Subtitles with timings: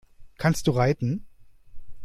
[0.39, 1.27] Kannst du reiten?